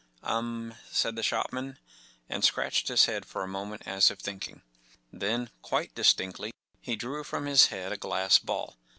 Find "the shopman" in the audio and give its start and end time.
1.15-1.77